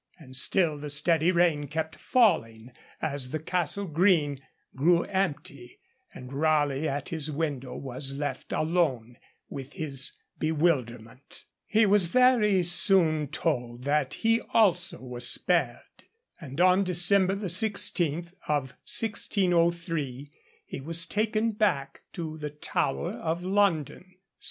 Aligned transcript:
And 0.17 0.35
still 0.35 0.79
the 0.79 0.89
steady 0.89 1.31
rain 1.31 1.67
kept 1.67 1.95
falling 1.95 2.71
as 3.03 3.29
the 3.29 3.37
Castle 3.37 3.85
Green 3.85 4.41
grew 4.75 5.03
empty, 5.03 5.77
and 6.11 6.33
Raleigh 6.33 6.87
at 6.89 7.09
his 7.09 7.29
window 7.29 7.75
was 7.75 8.13
left 8.15 8.51
alone 8.51 9.17
with 9.47 9.73
his 9.73 10.13
bewilderment. 10.39 11.45
He 11.67 11.85
was 11.85 12.07
very 12.07 12.63
soon 12.63 13.27
told 13.27 13.83
that 13.83 14.15
he 14.15 14.41
also 14.55 14.99
was 15.03 15.29
spared, 15.29 15.77
and 16.39 16.59
on 16.59 16.83
December 16.83 17.47
16, 17.47 18.13
1603, 18.47 20.31
he 20.65 20.81
was 20.81 21.05
taken 21.05 21.51
back 21.51 22.01
to 22.13 22.39
the 22.39 22.49
Tower 22.49 23.11
of 23.11 23.43
London. 23.43 24.15